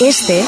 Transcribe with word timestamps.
Este 0.00 0.42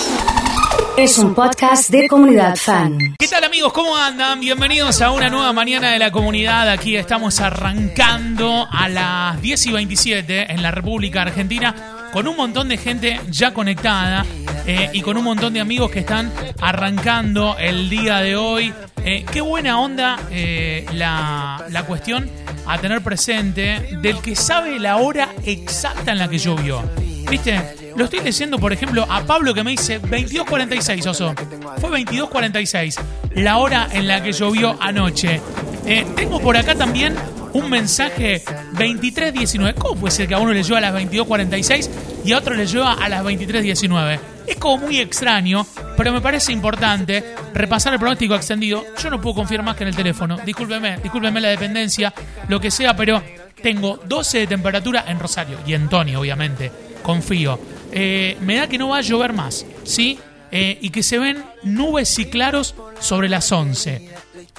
es 0.96 1.19
un 1.19 1.35
podcast 1.35 1.91
de 1.91 2.08
comunidad 2.08 2.56
fan. 2.56 2.96
¿Qué 3.18 3.29
tal 3.29 3.45
amigos? 3.45 3.75
¿Cómo 3.75 3.94
andan? 3.94 4.40
Bienvenidos 4.40 5.02
a 5.02 5.10
una 5.10 5.28
nueva 5.28 5.52
mañana 5.52 5.90
de 5.90 5.98
la 5.98 6.10
comunidad. 6.10 6.71
Aquí 6.71 6.97
estamos 6.97 7.39
arrancando 7.39 8.66
a 8.70 8.88
las 8.88 9.43
10 9.43 9.66
y 9.66 9.73
27 9.73 10.52
en 10.52 10.62
la 10.62 10.70
República 10.70 11.20
Argentina 11.20 11.75
con 12.14 12.27
un 12.29 12.36
montón 12.36 12.68
de 12.70 12.79
gente 12.79 13.20
ya 13.29 13.52
conectada 13.52 14.25
eh, 14.66 14.88
y 14.95 15.02
con 15.02 15.18
un 15.18 15.25
montón 15.25 15.53
de 15.53 15.61
amigos 15.61 15.91
que 15.91 15.98
están 15.98 16.32
arrancando 16.59 17.55
el 17.59 17.91
día 17.91 18.21
de 18.21 18.37
hoy. 18.37 18.73
Eh, 19.05 19.27
qué 19.30 19.43
buena 19.43 19.79
onda 19.79 20.19
eh, 20.30 20.87
la, 20.95 21.62
la 21.69 21.82
cuestión 21.84 22.30
a 22.66 22.79
tener 22.79 23.03
presente 23.03 23.98
del 24.00 24.19
que 24.23 24.34
sabe 24.34 24.80
la 24.80 24.96
hora 24.96 25.29
exacta 25.45 26.12
en 26.12 26.21
la 26.21 26.29
que 26.29 26.39
llovió. 26.39 26.82
¿Viste? 27.29 27.81
Lo 27.96 28.04
estoy 28.04 28.20
leyendo, 28.20 28.59
por 28.59 28.72
ejemplo, 28.72 29.06
a 29.09 29.24
Pablo 29.24 29.54
que 29.54 29.62
me 29.62 29.72
dice 29.72 30.00
22.46, 30.00 31.06
Oso. 31.06 31.34
Fue 31.78 31.91
22.46, 31.91 33.01
la 33.34 33.59
hora 33.59 33.88
en 33.92 34.09
la 34.09 34.23
que 34.23 34.32
llovió 34.32 34.77
anoche. 34.80 35.41
Eh, 35.87 36.06
tengo 36.15 36.41
por 36.41 36.56
acá 36.56 36.74
también 36.74 37.15
un 37.52 37.68
mensaje 37.68 38.42
23.19. 38.45 39.74
¿Cómo 39.74 40.01
puede 40.01 40.12
ser 40.12 40.28
que 40.28 40.34
a 40.34 40.38
uno 40.38 40.52
le 40.52 40.62
lleva 40.62 40.78
a 40.78 40.80
las 40.80 40.95
22.46 40.95 41.91
y 42.24 42.32
a 42.32 42.38
otro 42.38 42.55
le 42.55 42.66
lleva 42.66 42.95
a 42.95 43.09
las 43.09 43.24
23.19? 43.24 44.18
Es 44.46 44.56
como 44.56 44.87
muy 44.87 44.98
extraño, 44.98 45.66
pero 45.96 46.12
me 46.12 46.20
parece 46.20 46.52
importante 46.52 47.34
repasar 47.54 47.93
el 47.93 47.98
pronóstico 47.98 48.34
extendido. 48.34 48.84
Yo 49.02 49.10
no 49.10 49.20
puedo 49.20 49.37
confiar 49.37 49.62
más 49.62 49.77
que 49.77 49.84
en 49.84 49.88
el 49.88 49.96
teléfono. 49.96 50.38
Discúlpeme, 50.45 50.98
discúlpeme 50.98 51.40
la 51.40 51.48
dependencia, 51.48 52.12
lo 52.48 52.60
que 52.60 52.70
sea, 52.70 52.96
pero 52.96 53.23
tengo 53.62 53.98
12 54.04 54.38
de 54.38 54.46
temperatura 54.46 55.04
en 55.06 55.18
Rosario 55.18 55.59
y 55.66 55.74
en 55.74 55.88
Tony, 55.88 56.16
obviamente. 56.16 56.70
Confío. 57.02 57.59
Eh, 57.92 58.37
me 58.41 58.56
da 58.56 58.66
que 58.66 58.78
no 58.78 58.88
va 58.88 58.98
a 58.98 59.01
llover 59.02 59.32
más, 59.32 59.66
¿sí? 59.84 60.19
Eh, 60.51 60.78
y 60.80 60.91
que 60.91 61.02
se 61.02 61.19
ven 61.19 61.45
nubes 61.62 62.18
y 62.18 62.27
claros 62.27 62.74
sobre 63.01 63.29
las 63.29 63.51
11. 63.51 64.11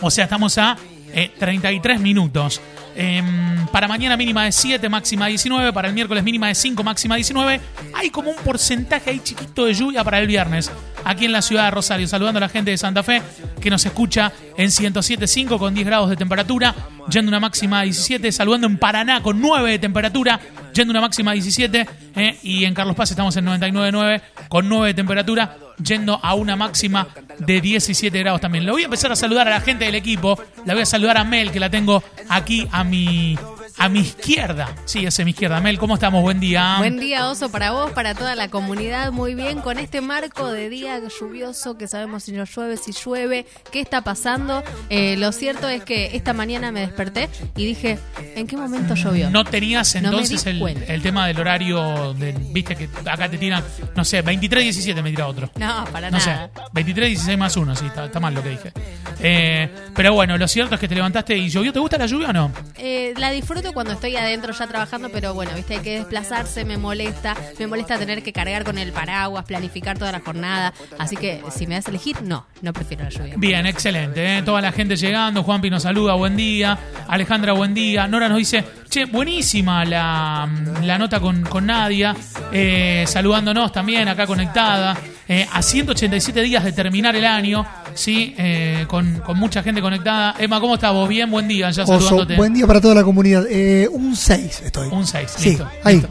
O 0.01 0.09
sea, 0.09 0.25
estamos 0.25 0.57
a 0.57 0.77
eh, 1.13 1.31
33 1.37 1.99
minutos. 1.99 2.61
Em, 2.95 3.67
para 3.67 3.87
mañana 3.87 4.17
mínima 4.17 4.45
de 4.45 4.51
7, 4.51 4.89
máxima 4.89 5.27
19. 5.27 5.73
Para 5.73 5.87
el 5.87 5.93
miércoles 5.93 6.23
mínima 6.23 6.47
de 6.47 6.55
5, 6.55 6.83
máxima 6.83 7.15
19. 7.15 7.61
Hay 7.93 8.09
como 8.09 8.31
un 8.31 8.37
porcentaje 8.37 9.11
ahí 9.11 9.19
chiquito 9.19 9.65
de 9.65 9.73
lluvia 9.73 10.03
para 10.03 10.19
el 10.19 10.27
viernes. 10.27 10.71
Aquí 11.03 11.25
en 11.25 11.31
la 11.31 11.41
ciudad 11.41 11.65
de 11.65 11.71
Rosario. 11.71 12.07
Saludando 12.07 12.37
a 12.37 12.41
la 12.41 12.49
gente 12.49 12.71
de 12.71 12.77
Santa 12.77 13.03
Fe 13.03 13.21
que 13.63 13.69
nos 13.69 13.85
escucha 13.85 14.31
en 14.57 14.67
107.5 14.67 15.57
con 15.57 15.73
10 15.73 15.87
grados 15.87 16.09
de 16.09 16.17
temperatura. 16.17 16.75
Yendo 17.09 17.29
una 17.29 17.39
máxima 17.39 17.79
de 17.79 17.85
17. 17.85 18.31
Saludando 18.31 18.67
en 18.67 18.77
Paraná 18.77 19.23
con 19.23 19.41
9 19.41 19.71
de 19.71 19.79
temperatura. 19.79 20.39
Yendo 20.73 20.91
una 20.91 21.01
máxima 21.01 21.31
de 21.31 21.41
17. 21.41 21.87
eh, 22.15 22.39
y 22.43 22.65
en 22.65 22.73
Carlos 22.73 22.95
Paz 22.95 23.11
estamos 23.11 23.35
en 23.37 23.45
99.9 23.45 24.21
con 24.49 24.69
9 24.69 24.87
de 24.87 24.93
temperatura. 24.93 25.57
Yendo 25.83 26.19
a 26.21 26.35
una 26.35 26.55
máxima 26.55 27.07
de 27.39 27.61
17 27.61 28.19
grados 28.19 28.41
también. 28.41 28.65
Le 28.65 28.71
voy 28.71 28.83
a 28.83 28.85
empezar 28.85 29.11
a 29.11 29.15
saludar 29.15 29.47
a 29.47 29.51
la 29.51 29.61
gente 29.61 29.85
del 29.85 29.95
equipo. 29.95 30.37
La 30.65 30.73
voy 30.73 30.83
a 30.83 30.85
saludar 30.85 31.17
a 31.17 31.23
Mel, 31.23 31.51
que 31.51 31.59
la 31.59 31.69
tengo 31.69 32.03
aquí 32.29 32.67
a 32.71 32.83
mi, 32.83 33.37
a 33.83 33.89
mi 33.89 33.99
izquierda. 33.99 34.73
Sí, 34.85 35.05
es 35.05 35.19
mi 35.25 35.31
izquierda. 35.31 35.59
Mel, 35.59 35.77
¿cómo 35.77 35.95
estamos? 35.95 36.21
Buen 36.21 36.39
día. 36.39 36.75
Buen 36.77 37.01
día, 37.01 37.29
Oso, 37.29 37.51
para 37.51 37.71
vos, 37.71 37.91
para 37.91 38.15
toda 38.15 38.33
la 38.33 38.47
comunidad. 38.47 39.11
Muy 39.11 39.35
bien, 39.35 39.59
con 39.59 39.77
este 39.77 39.99
marco 39.99 40.49
de 40.49 40.69
día 40.69 41.01
lluvioso 41.19 41.77
que 41.77 41.89
sabemos 41.89 42.23
si 42.23 42.31
no 42.31 42.45
llueve, 42.45 42.77
si 42.77 42.93
llueve, 42.93 43.45
qué 43.73 43.81
está 43.81 44.01
pasando. 44.01 44.63
Eh, 44.89 45.17
lo 45.17 45.33
cierto 45.33 45.67
es 45.67 45.83
que 45.83 46.15
esta 46.15 46.31
mañana 46.31 46.71
me 46.71 46.79
desperté 46.79 47.27
y 47.57 47.65
dije, 47.65 47.99
¿en 48.35 48.47
qué 48.47 48.55
momento 48.55 48.95
llovió? 48.95 49.29
No 49.29 49.43
tenías 49.43 49.93
No 49.95 50.11
entonces 50.11 50.45
el, 50.45 51.01
tema 51.01 51.27
del 51.27 51.41
horario, 51.41 52.13
de, 52.13 52.31
viste 52.31 52.77
que 52.77 52.87
acá 53.05 53.29
te 53.29 53.37
tiran, 53.37 53.65
no 53.97 54.05
sé, 54.05 54.23
23-17 54.23 55.03
me 55.03 55.09
tira 55.09 55.27
otro. 55.27 55.49
No, 55.57 55.83
para 55.91 56.09
No 56.09 56.19
nada. 56.19 56.49
sé, 56.73 56.81
23-16 56.81 57.37
más 57.37 57.57
1, 57.57 57.75
sí, 57.75 57.87
está, 57.87 58.05
está 58.05 58.21
mal 58.21 58.33
lo 58.33 58.41
que 58.41 58.49
dije. 58.49 58.71
Eh, 59.19 59.69
pero 59.93 60.13
bueno, 60.13 60.37
lo 60.37 60.47
cierto 60.47 60.75
es 60.75 60.81
que 60.81 60.87
te 60.87 60.95
levantaste 60.95 61.35
y 61.35 61.49
llovió. 61.49 61.73
¿Te 61.73 61.79
gusta 61.79 61.97
la 61.97 62.05
lluvia 62.05 62.29
o 62.29 62.33
no? 62.33 62.51
Eh, 62.85 63.13
la 63.15 63.31
disfruto 63.31 63.71
cuando 63.71 63.93
estoy 63.93 64.17
adentro 64.17 64.51
ya 64.51 64.67
trabajando, 64.67 65.09
pero 65.09 65.33
bueno, 65.33 65.53
viste, 65.55 65.75
hay 65.75 65.79
que 65.79 65.99
desplazarse, 65.99 66.65
me 66.65 66.77
molesta, 66.77 67.33
me 67.57 67.65
molesta 67.65 67.97
tener 67.97 68.21
que 68.21 68.33
cargar 68.33 68.65
con 68.65 68.77
el 68.77 68.91
paraguas, 68.91 69.45
planificar 69.45 69.97
toda 69.97 70.11
la 70.11 70.19
jornada, 70.19 70.73
así 70.99 71.15
que 71.15 71.41
si 71.49 71.65
me 71.65 71.75
das 71.75 71.87
a 71.87 71.91
elegir, 71.91 72.21
no, 72.23 72.45
no 72.61 72.73
prefiero 72.73 73.05
la 73.05 73.09
lluvia. 73.09 73.35
Bien, 73.37 73.65
excelente. 73.65 74.39
¿eh? 74.39 74.43
Toda 74.43 74.59
la 74.59 74.73
gente 74.73 74.97
llegando. 74.97 75.43
Juanpi 75.43 75.69
nos 75.69 75.83
saluda, 75.83 76.15
buen 76.15 76.35
día. 76.35 76.77
Alejandra, 77.07 77.53
buen 77.53 77.73
día. 77.73 78.05
Nora 78.09 78.27
nos 78.27 78.39
dice, 78.39 78.65
che, 78.89 79.05
buenísima 79.05 79.85
la, 79.85 80.49
la 80.81 80.97
nota 80.97 81.21
con, 81.21 81.41
con 81.43 81.65
Nadia. 81.65 82.13
Eh, 82.51 83.05
saludándonos 83.07 83.71
también 83.71 84.09
acá 84.09 84.27
conectada. 84.27 84.97
Eh, 85.25 85.47
a 85.49 85.61
187 85.61 86.41
días 86.41 86.65
de 86.65 86.73
terminar 86.73 87.15
el 87.15 87.23
año, 87.23 87.65
¿sí? 87.95 88.33
Eh, 88.37 88.85
con, 88.87 89.19
con 89.25 89.37
mucha 89.37 89.63
gente 89.63 89.81
conectada. 89.81 90.35
Emma, 90.39 90.59
¿cómo 90.59 90.75
estás 90.75 90.93
vos? 90.93 91.07
Bien, 91.09 91.29
buen 91.29 91.47
día. 91.47 91.69
Ya 91.71 91.83
Oso, 91.83 91.93
saludándote. 91.99 92.35
buen 92.35 92.53
día 92.53 92.67
para 92.67 92.81
toda 92.81 92.95
la 92.95 93.03
comunidad. 93.03 93.45
Eh, 93.49 93.87
un 93.91 94.15
6 94.15 94.61
estoy. 94.65 94.89
Un 94.89 95.05
6, 95.07 95.31
Sí, 95.37 95.49
listo. 95.49 95.67
ahí. 95.83 95.95
listo. 95.95 96.09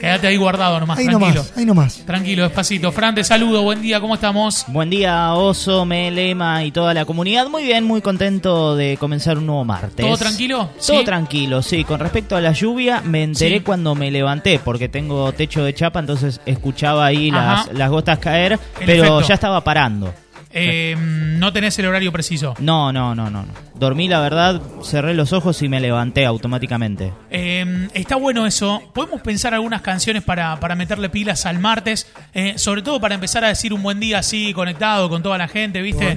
Quédate 0.00 0.26
ahí 0.26 0.36
guardado 0.36 0.78
nomás, 0.80 0.98
ahí 0.98 1.06
tranquilo. 1.06 1.34
nomás, 1.34 1.52
ahí 1.56 1.64
nomás. 1.64 1.94
Tranquilo, 2.04 2.42
despacito. 2.42 2.92
Fran, 2.92 3.14
te 3.14 3.24
saludo, 3.24 3.62
buen 3.62 3.80
día, 3.80 4.00
¿cómo 4.00 4.14
estamos? 4.16 4.64
Buen 4.68 4.90
día, 4.90 5.32
Oso, 5.32 5.86
Melema 5.86 6.62
y 6.62 6.72
toda 6.72 6.92
la 6.92 7.06
comunidad. 7.06 7.46
Muy 7.48 7.64
bien, 7.64 7.84
muy 7.84 8.02
contento 8.02 8.76
de 8.76 8.98
comenzar 8.98 9.38
un 9.38 9.46
nuevo 9.46 9.64
martes. 9.64 9.96
¿Todo 9.96 10.18
tranquilo? 10.18 10.68
Todo 10.84 10.98
¿Sí? 10.98 11.04
tranquilo, 11.06 11.62
sí. 11.62 11.84
Con 11.84 12.00
respecto 12.00 12.36
a 12.36 12.42
la 12.42 12.52
lluvia, 12.52 13.00
me 13.02 13.22
enteré 13.22 13.58
Sí. 13.58 13.60
cuando 13.64 13.94
me 13.94 14.10
levanté, 14.10 14.58
porque 14.62 14.90
tengo 14.90 15.32
techo 15.32 15.64
de 15.64 15.72
chapa, 15.74 16.00
entonces 16.00 16.38
escuchaba 16.44 17.06
ahí 17.06 17.30
Ajá. 17.30 17.64
las, 17.68 17.72
las 17.78 17.90
gotas 17.90 18.18
caer, 18.18 18.52
El 18.52 18.58
pero 18.86 19.04
efecto. 19.04 19.20
ya 19.22 19.34
estaba 19.34 19.64
parando. 19.64 20.12
Eh, 20.56 20.96
no 20.98 21.52
tenés 21.52 21.78
el 21.78 21.86
horario 21.86 22.12
preciso. 22.12 22.54
No, 22.60 22.92
no, 22.92 23.14
no, 23.14 23.28
no. 23.28 23.42
no. 23.42 23.52
Dormí, 23.74 24.06
la 24.06 24.20
verdad, 24.20 24.62
cerré 24.84 25.14
los 25.14 25.32
ojos 25.32 25.60
y 25.62 25.68
me 25.68 25.80
levanté 25.80 26.24
automáticamente. 26.24 27.12
Eh, 27.28 27.88
está 27.92 28.14
bueno 28.14 28.46
eso. 28.46 28.80
Podemos 28.92 29.20
pensar 29.20 29.52
algunas 29.52 29.82
canciones 29.82 30.22
para, 30.22 30.60
para 30.60 30.76
meterle 30.76 31.08
pilas 31.08 31.44
al 31.44 31.58
martes. 31.58 32.06
eh, 32.34 32.54
sobre 32.56 32.82
todo 32.82 33.00
para 33.00 33.16
empezar 33.16 33.44
a 33.44 33.48
decir 33.48 33.72
un 33.72 33.82
buen 33.82 33.98
día 33.98 34.20
así, 34.20 34.52
conectado 34.54 35.08
con 35.08 35.22
toda 35.24 35.36
la 35.38 35.48
gente, 35.48 35.82
¿viste? 35.82 36.16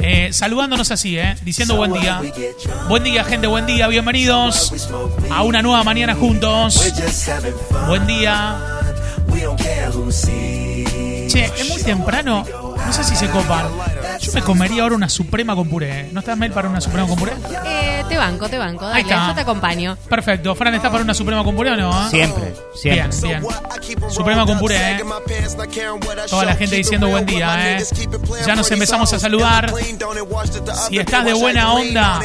Eh, 0.00 0.32
saludándonos 0.32 0.90
así, 0.90 1.18
¿eh? 1.18 1.34
Diciendo 1.42 1.76
buen 1.76 1.92
día. 1.92 2.22
Buen 2.88 3.04
día, 3.04 3.22
gente, 3.24 3.46
buen 3.46 3.66
día. 3.66 3.86
Bienvenidos 3.88 4.88
a 5.30 5.42
una 5.42 5.60
nueva 5.60 5.84
mañana 5.84 6.14
juntos. 6.14 6.92
Buen 7.86 8.06
día. 8.06 8.56
Che, 11.28 11.44
es 11.44 11.68
muy 11.68 11.82
temprano. 11.82 12.44
No 12.86 12.92
sé 12.92 13.04
si 13.04 13.16
se 13.16 13.28
copan. 13.30 13.66
Yo 14.20 14.32
me 14.32 14.42
comería 14.42 14.82
ahora 14.82 14.94
una 14.94 15.08
suprema 15.08 15.54
con 15.56 15.68
puré. 15.68 16.08
¿No 16.12 16.20
estás, 16.20 16.36
Mel, 16.36 16.52
para 16.52 16.68
una 16.68 16.80
suprema 16.80 17.08
con 17.08 17.18
puré? 17.18 17.32
Eh, 17.66 18.04
te 18.08 18.16
banco, 18.16 18.48
te 18.48 18.58
banco, 18.58 18.86
Ahí 18.86 19.02
está. 19.02 19.28
yo 19.28 19.34
te 19.34 19.40
acompaño. 19.40 19.96
Perfecto. 20.08 20.54
Fran, 20.54 20.74
¿estás 20.74 20.90
para 20.90 21.02
una 21.02 21.14
suprema 21.14 21.42
con 21.44 21.56
puré 21.56 21.70
o 21.72 21.76
no? 21.76 22.10
Siempre, 22.10 22.54
siempre. 22.74 23.28
Bien, 23.28 23.42
bien. 23.42 23.52
Suprema 24.10 24.46
con 24.46 24.58
puré, 24.58 24.76
¿eh? 24.92 25.04
Toda 26.28 26.44
la 26.44 26.54
gente 26.56 26.76
diciendo 26.76 27.08
buen 27.08 27.24
día, 27.26 27.78
¿eh? 27.78 27.84
Ya 28.46 28.54
nos 28.54 28.70
empezamos 28.70 29.12
a 29.12 29.18
saludar. 29.18 29.72
Si 30.88 30.98
estás 30.98 31.24
de 31.24 31.32
buena 31.32 31.72
onda, 31.72 32.20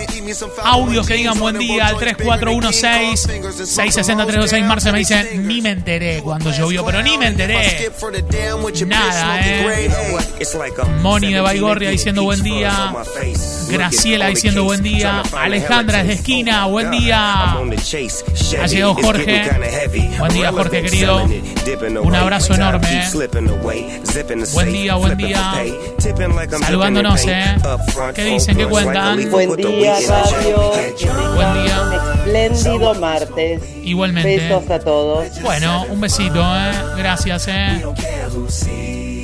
audios 0.64 1.08
que 1.08 1.14
digan 1.16 1.40
buen 1.40 1.58
día 1.58 1.88
al 1.88 1.96
3416-660-326. 1.98 4.64
Marce 4.66 4.92
me 4.92 5.00
dice, 5.00 5.38
ni 5.38 5.62
me 5.62 5.72
enteré 5.72 6.22
cuando 6.22 6.52
llovió, 6.52 6.86
pero 6.86 7.02
ni 7.02 7.18
me 7.18 7.28
enteré. 7.28 7.90
Nada, 8.86 9.40
¿eh? 9.42 9.90
Moni 11.02 11.34
de 11.34 11.42
Baigorria 11.42 11.90
diciendo 11.90 12.24
buen 12.24 12.42
día. 12.42 12.94
Graciela 13.70 14.28
diciendo 14.28 14.64
buen 14.64 14.82
día. 14.82 15.22
Alejandra 15.38 16.00
desde 16.00 16.14
esquina, 16.14 16.66
buen 16.66 16.92
día. 16.92 17.54
Ha 17.54 18.68
llegado 18.68 18.96
Jorge. 18.96 19.50
Buen 20.18 20.34
día, 20.34 20.52
Jorge, 20.52 20.82
querido. 20.84 21.28
Un 22.04 22.16
abrazo 22.16 22.54
enorme. 22.54 23.06
Buen 24.54 24.72
día, 24.72 24.96
buen 24.96 25.18
día. 25.18 25.64
Saludándonos, 26.60 27.26
¿eh? 27.28 27.56
¿Qué 28.16 28.24
dicen? 28.24 28.58
¿Qué 28.58 28.66
cuentan? 28.66 29.30
Buen 29.30 29.56
día, 29.56 29.96
radio. 30.08 30.72
Buen 31.36 31.64
día. 31.64 31.82
Un 31.82 31.94
espléndido 31.94 32.96
martes. 32.96 33.62
Igualmente. 33.84 34.38
Besos 34.38 34.70
a 34.70 34.80
todos. 34.80 35.42
Bueno, 35.42 35.86
un 35.90 36.00
besito, 36.00 36.40
¿eh? 36.40 36.72
Gracias, 36.98 37.48
¿eh? 37.50 37.84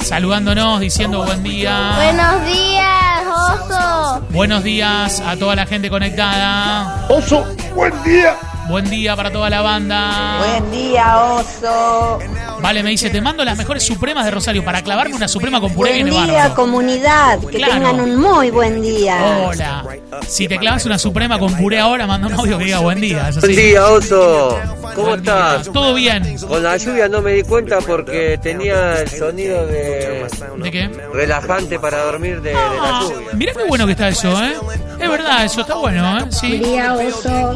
Saludándonos, 0.10 0.80
diciendo 0.81 1.24
buen 1.25 1.42
día. 1.42 1.94
Buenos 1.96 2.46
días, 2.46 3.24
oso. 3.28 4.22
Buenos 4.30 4.63
días 4.63 5.19
a 5.19 5.36
toda 5.36 5.56
la 5.56 5.66
gente 5.66 5.90
conectada. 5.90 7.07
Oso, 7.10 7.44
buen 7.74 7.92
día. 8.04 8.36
Buen 8.69 8.88
día 8.88 9.16
para 9.16 9.31
toda 9.31 9.50
la 9.50 9.62
banda. 9.62 10.38
Buen 10.38 10.72
día, 10.72 11.24
oso. 11.24 12.19
Vale, 12.62 12.84
me 12.84 12.92
dice, 12.92 13.10
te 13.10 13.19
mando 13.19 13.44
las 13.44 13.57
mejores 13.57 13.84
supremas 13.84 14.25
de 14.25 14.31
Rosario 14.31 14.63
para 14.63 14.84
clavarme 14.84 15.16
una 15.16 15.28
suprema 15.28 15.60
con 15.60 15.74
puré 15.74 15.92
Buen 16.04 16.06
día, 16.12 16.19
bárbaro. 16.34 16.56
comunidad. 16.56 17.40
Que 17.40 17.57
Claro. 17.57 17.74
tengan 17.74 18.00
un 18.00 18.16
muy 18.18 18.52
buen 18.52 18.84
día. 18.84 19.18
Hola. 19.50 19.84
Si 20.28 20.48
te 20.48 20.57
clavas 20.60 20.86
una 20.86 21.00
suprema 21.00 21.40
con 21.40 21.56
puré 21.56 21.80
ahora, 21.80 22.06
manda 22.06 22.28
un 22.28 22.34
audio 22.34 22.60
que 22.60 22.66
diga 22.66 22.80
buen 22.80 23.02
día. 23.02 23.30
Buen 23.40 23.42
sí. 23.42 23.56
día, 23.56 23.86
oso. 23.88 24.60
¿Cómo 24.95 25.07
Buen 25.09 25.19
estás? 25.19 25.71
¿Todo 25.71 25.94
bien? 25.94 26.38
Con 26.47 26.63
la 26.63 26.77
lluvia 26.77 27.07
no 27.09 27.21
me 27.21 27.33
di 27.33 27.44
cuenta 27.44 27.80
porque 27.80 28.39
tenía 28.42 29.01
el 29.01 29.09
sonido 29.09 29.68
de 29.68 30.25
¿De 30.57 30.71
qué? 30.71 30.88
relajante 31.13 31.77
para 31.80 32.03
dormir 32.06 32.42
de, 32.42 32.50
de 32.50 32.53
la 32.56 32.62
Ah, 32.81 33.01
lluvia. 33.03 33.27
mirá 33.33 33.53
qué 33.53 33.63
bueno 33.65 33.86
que 33.86 33.92
está 33.92 34.07
eso, 34.07 34.31
¿eh? 34.44 34.53
Es 35.00 35.09
verdad, 35.09 35.44
eso 35.45 35.62
está 35.62 35.75
bueno, 35.75 36.18
¿eh? 36.19 36.25
Sí. 36.31 36.57
día, 36.57 36.94
oso. 36.94 37.56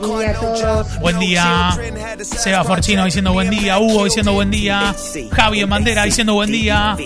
Buen 0.00 0.18
día 0.20 0.30
a 0.30 0.34
todos. 0.34 1.00
Buen 1.00 1.18
día. 1.18 1.78
Seba 2.22 2.62
Forchino 2.64 3.04
diciendo 3.06 3.32
buen 3.32 3.48
día. 3.50 3.78
Hugo 3.78 4.04
diciendo 4.04 4.32
buen 4.34 4.50
día. 4.50 4.94
Javi 5.32 5.60
en 5.60 5.70
bandera 5.70 6.04
diciendo 6.04 6.34
buen 6.34 6.50
día. 6.52 6.96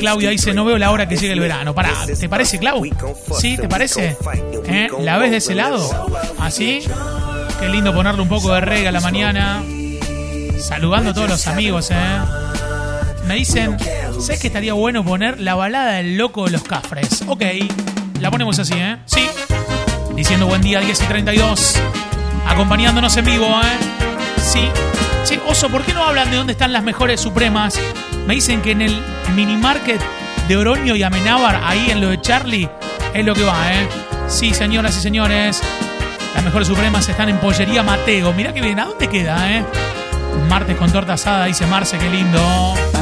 Claudia 0.00 0.30
dice, 0.30 0.52
no 0.54 0.64
veo 0.64 0.78
la 0.78 0.90
hora 0.90 1.08
que 1.08 1.16
llegue 1.16 1.32
el 1.32 1.40
verano. 1.40 1.74
Pará, 1.74 1.92
¿te 2.18 2.28
parece, 2.28 2.58
Clau? 2.58 2.84
¿Sí? 3.40 3.56
¿Te 3.56 3.68
parece? 3.68 4.16
¿Eh? 4.66 4.88
¿La 5.00 5.18
ves 5.18 5.30
de 5.30 5.36
ese 5.38 5.54
lado? 5.54 6.08
¿Así? 6.38 6.82
Qué 7.60 7.68
lindo 7.68 7.92
ponerle 7.92 8.22
un 8.22 8.28
poco 8.28 8.52
de 8.52 8.60
rega 8.60 8.90
a 8.90 8.92
la 8.92 9.00
mañana. 9.00 9.62
Saludando 10.60 11.10
a 11.10 11.14
todos 11.14 11.28
los 11.28 11.46
amigos, 11.46 11.90
¿eh? 11.90 11.96
Me 13.26 13.34
dicen, 13.34 13.76
¿sabes 14.20 14.40
que 14.40 14.46
estaría 14.46 14.72
bueno 14.72 15.04
poner 15.04 15.40
la 15.40 15.54
balada 15.54 15.92
del 15.94 16.16
loco 16.16 16.44
de 16.44 16.52
los 16.52 16.62
cafres? 16.62 17.24
Ok, 17.26 17.42
la 18.20 18.30
ponemos 18.30 18.58
así, 18.58 18.74
¿eh? 18.74 18.96
Sí. 19.06 19.26
Diciendo 20.14 20.46
buen 20.46 20.62
día 20.62 20.80
10 20.80 21.02
y 21.02 21.04
32. 21.06 21.74
Acompañándonos 22.46 23.16
en 23.16 23.24
vivo, 23.24 23.46
¿eh? 23.46 24.40
Sí. 24.40 24.68
Che, 25.24 25.40
Oso, 25.46 25.68
¿por 25.68 25.82
qué 25.82 25.92
no 25.92 26.04
hablan 26.04 26.30
de 26.30 26.36
dónde 26.36 26.52
están 26.52 26.72
las 26.72 26.82
mejores 26.82 27.20
supremas? 27.20 27.78
Me 28.26 28.34
dicen 28.34 28.62
que 28.62 28.70
en 28.70 28.82
el 28.82 29.02
mini 29.34 29.56
market 29.56 30.00
de 30.48 30.56
Oroño 30.56 30.96
y 30.96 31.02
Amenábar, 31.02 31.60
ahí 31.64 31.90
en 31.90 32.00
lo 32.00 32.08
de 32.08 32.20
Charlie, 32.20 32.68
es 33.14 33.24
lo 33.24 33.34
que 33.34 33.42
va, 33.44 33.74
¿eh? 33.74 33.88
Sí, 34.28 34.54
señoras 34.54 34.96
y 34.96 35.00
señores. 35.00 35.62
Las 36.38 36.44
mejores 36.44 36.68
supremas 36.68 37.08
están 37.08 37.28
en 37.30 37.38
Pollería 37.38 37.82
Mateo. 37.82 38.32
Mirá 38.32 38.54
que 38.54 38.60
bien, 38.60 38.78
¿a 38.78 38.84
dónde 38.84 39.08
queda, 39.08 39.52
eh? 39.52 39.64
Martes 40.48 40.76
con 40.76 40.88
torta 40.92 41.14
asada, 41.14 41.46
dice 41.46 41.66
Marce, 41.66 41.98
qué 41.98 42.08
lindo. 42.08 42.38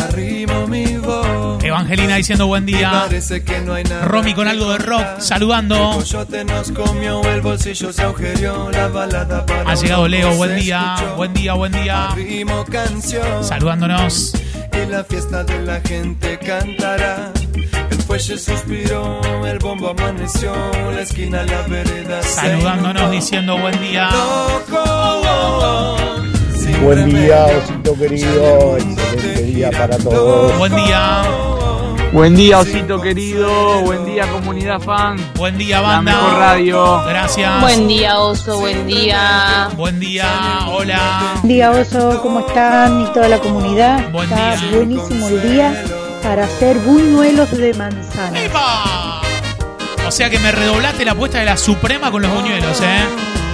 Arrimo 0.08 0.66
mi 0.66 0.96
voz. 0.96 1.62
Evangelina 1.62 2.16
diciendo 2.16 2.46
buen 2.46 2.64
día. 2.64 2.90
Parece 2.90 3.44
que 3.44 3.60
no 3.60 3.74
hay 3.74 3.84
nada. 3.84 4.06
Romy 4.06 4.32
con 4.32 4.48
algo 4.48 4.70
de 4.70 4.78
rock, 4.78 5.18
saludando. 5.18 5.90
Coyote 5.96 6.46
nos 6.46 6.72
comió, 6.72 7.20
el 7.30 7.42
bolsillo 7.42 7.92
se 7.92 8.04
agujereó, 8.04 8.70
la 8.70 8.88
balada 8.88 9.44
para 9.44 9.70
Ha 9.70 9.74
llegado 9.74 10.08
Leo, 10.08 10.34
buen 10.36 10.56
día, 10.56 10.94
escuchó. 10.96 11.16
buen 11.16 11.34
día, 11.34 11.52
buen 11.52 11.72
día. 11.72 12.08
Arrimo. 12.12 12.64
Saludándonos. 13.42 14.32
Y 14.72 14.90
la 14.90 15.04
fiesta 15.04 15.44
de 15.44 15.60
la 15.60 15.82
gente 15.82 16.38
cantará. 16.38 17.32
Suspiró, 18.08 19.20
el 19.44 19.58
bombo 19.58 19.90
amaneció, 19.90 20.52
la 20.94 21.02
esquina, 21.02 21.42
la 21.42 21.62
vereda. 21.62 22.22
Saludándonos 22.22 23.10
diciendo 23.10 23.58
buen 23.58 23.78
día. 23.80 24.08
Loco, 24.10 25.96
Buen 26.82 27.10
día, 27.10 27.46
osito 27.46 27.94
querido. 27.98 28.76
Excelente 28.78 29.42
día 29.42 29.70
para 29.70 29.98
todos. 29.98 30.56
Buen 30.56 30.74
día. 30.76 31.22
Buen 32.12 32.34
día, 32.36 32.58
osito 32.60 33.00
querido. 33.02 33.80
Buen 33.82 34.06
día, 34.06 34.26
comunidad 34.30 34.80
fan. 34.80 35.16
Buen 35.34 35.58
día, 35.58 35.80
La 35.82 35.88
banda. 35.88 36.12
mejor 36.12 36.32
radio. 36.38 37.02
Gracias. 37.06 37.60
Buen 37.60 37.86
día, 37.88 38.18
oso, 38.18 38.58
buen 38.60 38.86
día. 38.86 39.68
Buen 39.76 40.00
día, 40.00 40.26
hola. 40.68 41.32
Buen 41.42 41.48
día, 41.48 41.70
oso. 41.72 42.20
¿Cómo 42.22 42.40
están? 42.40 43.02
Y 43.02 43.06
toda 43.12 43.28
la 43.28 43.38
comunidad. 43.38 44.10
Buen 44.10 44.30
Está 44.32 44.56
día. 44.56 44.70
buenísimo 44.76 45.28
el 45.28 45.42
día 45.42 45.84
para 46.22 46.44
hacer 46.44 46.78
buñuelos 46.78 47.50
de 47.50 47.74
manzana. 47.74 48.40
¡Epa! 48.40 49.22
O 50.06 50.10
sea 50.10 50.30
que 50.30 50.38
me 50.38 50.52
redoblaste 50.52 51.04
la 51.04 51.12
apuesta 51.12 51.38
de 51.38 51.44
la 51.44 51.56
Suprema 51.56 52.10
con 52.10 52.22
los 52.22 52.32
buñuelos, 52.32 52.80
¿eh? 52.80 53.04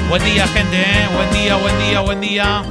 Buen 0.09 0.23
día, 0.25 0.47
gente, 0.49 0.77
¿eh? 0.77 1.09
Buen 1.15 1.31
día, 1.33 1.57
buen 1.57 1.79
día, 1.79 2.01
buen 2.01 2.21
día. 2.21 2.63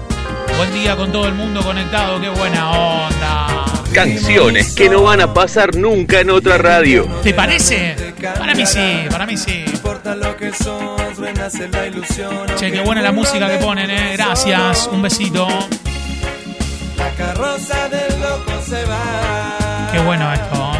Buen 0.57 0.73
día 0.73 0.95
con 0.95 1.11
todo 1.11 1.27
el 1.27 1.33
mundo 1.33 1.63
conectado, 1.63 2.21
qué 2.21 2.29
buena 2.29 2.71
onda. 2.71 3.65
Canciones 3.93 4.75
que 4.75 4.89
no 4.89 5.03
van 5.03 5.21
a 5.21 5.33
pasar 5.33 5.75
nunca 5.75 6.19
en 6.19 6.29
otra 6.29 6.57
radio. 6.57 7.05
¿Te 7.23 7.33
parece? 7.33 8.13
Para 8.37 8.53
mí 8.53 8.65
sí, 8.65 9.05
para 9.09 9.25
mí 9.25 9.35
sí. 9.37 9.63
No 9.65 9.71
importa 9.71 10.15
lo 10.15 10.37
que 10.37 10.53
sos, 10.53 11.17
renace 11.17 11.67
la 11.69 11.87
ilusión. 11.87 12.45
Che, 12.55 12.71
qué 12.71 12.81
buena 12.81 13.01
la 13.01 13.11
música 13.11 13.49
que 13.49 13.57
ponen, 13.57 13.89
¿eh? 13.89 14.13
Gracias, 14.13 14.87
un 14.91 15.01
besito. 15.01 15.47
La 16.97 17.09
carroza 17.17 17.80
bueno 20.05 20.33
esto. 20.33 20.71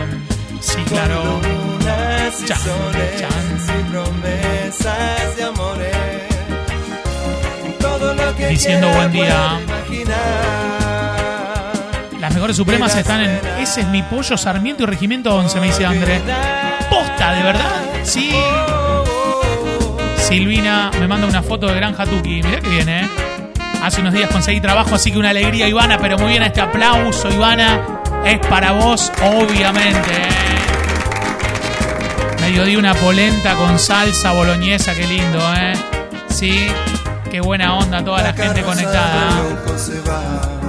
Sí, 0.60 0.82
claro. 0.88 1.40
Lunas 1.42 2.42
y 2.42 2.46
Chan, 2.46 2.58
soles 2.60 3.20
chan. 3.20 3.80
y 3.80 3.84
promesas 3.92 5.38
de 5.38 5.44
amores. 5.44 5.98
Todo 7.80 8.14
lo 8.14 8.36
que 8.36 8.48
Diciendo 8.48 8.90
buen 8.90 9.12
día. 9.12 9.60
Las 12.20 12.34
mejores 12.34 12.56
supremas 12.56 12.96
están 12.96 13.22
en 13.22 13.40
Ese 13.60 13.82
es 13.82 13.88
mi 13.88 14.04
pollo, 14.04 14.38
Sarmiento 14.38 14.84
y 14.84 14.86
Regimiento 14.86 15.36
11, 15.36 15.60
me 15.60 15.66
dice 15.68 15.86
André. 15.86 16.22
Posta, 16.90 17.34
¿de 17.34 17.44
verdad? 17.44 17.72
Sí. 18.04 18.32
Silvina 20.18 20.92
me 21.00 21.08
manda 21.08 21.28
una 21.28 21.42
foto 21.42 21.68
de 21.68 21.76
Granja 21.76 22.06
Tuki. 22.06 22.44
Mirá 22.44 22.62
que 22.62 22.70
viene, 22.70 23.02
¿eh? 23.02 23.10
Hace 23.84 24.02
unos 24.02 24.14
días 24.14 24.30
conseguí 24.30 24.62
trabajo, 24.62 24.94
así 24.94 25.12
que 25.12 25.18
una 25.18 25.32
alegría, 25.32 25.68
Ivana. 25.68 25.98
Pero 25.98 26.18
muy 26.20 26.30
bien 26.30 26.44
este 26.44 26.62
aplauso, 26.62 27.30
Ivana. 27.32 28.01
Es 28.26 28.40
para 28.48 28.72
vos, 28.74 29.12
obviamente. 29.24 30.12
¿eh? 30.12 30.30
Medio 32.42 32.64
di 32.66 32.76
una 32.76 32.94
polenta 32.96 33.56
con 33.56 33.78
salsa 33.80 34.32
boloñesa, 34.32 34.94
qué 34.96 35.08
lindo, 35.08 35.40
¿eh? 35.56 35.74
Sí. 36.30 36.68
Qué 37.30 37.40
buena 37.40 37.78
onda 37.78 38.04
toda 38.04 38.22
la 38.24 38.34
gente 38.34 38.62
conectada. 38.62 39.42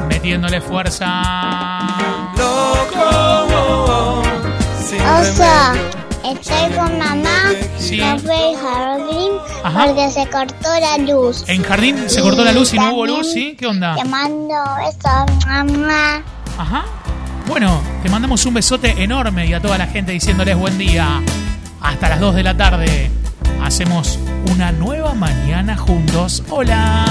Metiéndole 0.09 0.61
fuerza. 0.61 1.23
Loco. 2.37 4.23
Oso, 4.93 5.43
remedio. 5.43 6.41
estoy 6.41 6.71
con 6.77 6.99
mamá. 6.99 7.53
Sí. 7.79 7.97
No 7.99 8.19
fue 8.19 8.35
al 8.35 8.57
jardín 8.57 9.33
Ajá. 9.65 9.87
porque 9.87 10.11
se 10.11 10.27
cortó 10.29 10.69
la 10.81 10.99
luz. 10.99 11.45
En 11.49 11.63
jardín 11.65 12.09
se 12.09 12.21
cortó 12.23 12.45
la 12.45 12.53
luz 12.53 12.73
y 12.75 12.79
no 12.79 12.95
hubo 12.95 13.07
luz, 13.07 13.33
¿sí? 13.33 13.57
¿Qué 13.59 13.67
onda? 13.67 13.97
Te 13.97 14.05
mando 14.05 14.55
besos, 14.79 15.47
mamá. 15.47 16.23
Ajá. 16.59 16.85
Bueno, 17.47 17.83
te 18.03 18.09
mandamos 18.09 18.47
un 18.47 18.55
besote 18.55 19.03
enorme 19.03 19.47
y 19.47 19.53
a 19.53 19.61
toda 19.61 19.77
la 19.77 19.87
gente 19.87 20.13
diciéndoles 20.13 20.57
buen 20.57 20.79
día. 20.79 21.21
Hasta 21.81 22.09
las 22.09 22.21
2 22.21 22.35
de 22.37 22.43
la 22.43 22.57
tarde 22.57 23.11
hacemos 23.63 24.19
una 24.53 24.73
nueva 24.73 25.15
mañana 25.15 25.77
juntos. 25.77 26.43
Hola. 26.49 27.05